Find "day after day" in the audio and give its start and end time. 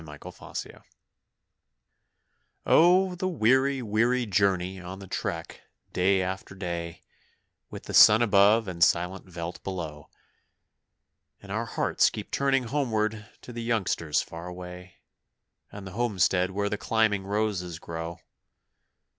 5.93-7.03